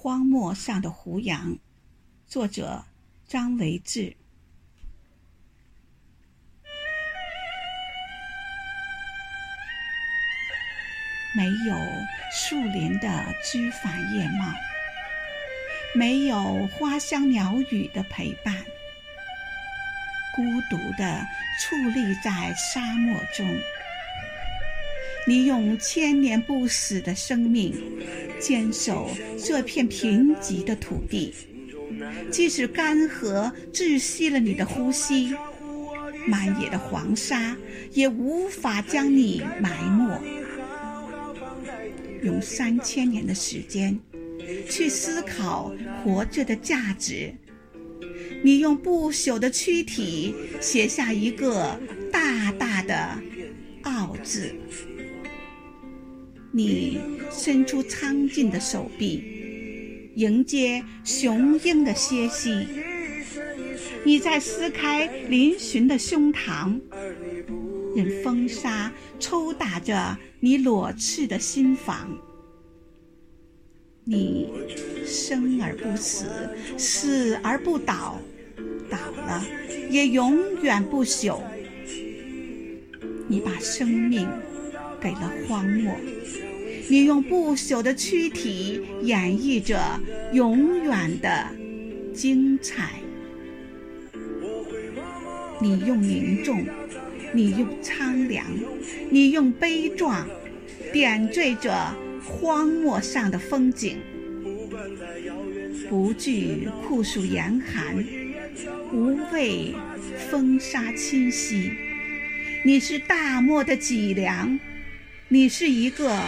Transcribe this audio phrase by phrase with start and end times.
[0.00, 1.58] 荒漠上的胡杨，
[2.28, 2.84] 作者
[3.26, 4.16] 张维志。
[11.36, 11.76] 没有
[12.30, 14.54] 树林的枝繁叶茂，
[15.96, 18.54] 没有花香鸟语的陪伴，
[20.36, 21.26] 孤独的
[21.60, 23.44] 矗立在沙漠中。
[25.28, 27.74] 你用千年不死的生命
[28.40, 31.34] 坚守这片贫瘠的土地，
[32.30, 35.34] 即使干涸窒息了你的呼吸，
[36.26, 37.54] 满野的黄沙
[37.92, 40.18] 也无法将你埋没。
[42.22, 44.00] 用三千年的时间
[44.70, 45.70] 去思考
[46.02, 47.34] 活着的价值，
[48.42, 51.78] 你用不朽的躯体写下一个
[52.10, 53.18] 大大的
[53.84, 54.54] “傲”字。
[56.58, 56.98] 你
[57.30, 62.66] 伸出苍劲的手臂，迎接雄鹰的歇息。
[64.04, 66.80] 你在撕开嶙峋的胸膛，
[67.94, 72.18] 任风沙抽打着你裸赤的心房。
[74.02, 74.48] 你
[75.06, 76.26] 生而不死，
[76.76, 78.20] 死而不倒，
[78.90, 79.46] 倒了
[79.88, 81.40] 也永远不朽。
[83.28, 84.26] 你把生命
[85.00, 85.94] 给了荒漠。
[86.88, 89.78] 你用不朽的躯体演绎着
[90.32, 91.46] 永远的
[92.14, 92.94] 精彩。
[95.60, 96.64] 你用凝重，
[97.32, 98.46] 你用苍凉，
[99.10, 100.26] 你用悲壮，
[100.92, 103.98] 点缀着荒漠上的风景。
[105.88, 108.04] 不惧酷暑严寒，
[108.92, 109.74] 无畏
[110.30, 111.72] 风沙侵袭。
[112.64, 114.58] 你是大漠的脊梁，
[115.28, 116.20] 你是一个。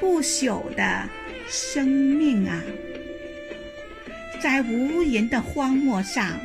[0.00, 1.08] 不朽的
[1.48, 2.60] 生命啊，
[4.42, 6.38] 在无垠的荒漠上，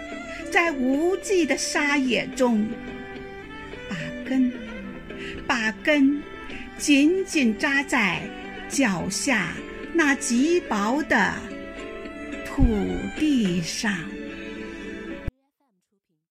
[0.49, 2.65] 在无际的沙野中，
[3.89, 4.53] 把根，
[5.45, 6.21] 把根
[6.77, 8.21] 紧紧扎在
[8.69, 9.52] 脚下
[9.93, 11.33] 那极薄的
[12.45, 12.64] 土
[13.19, 13.93] 地上。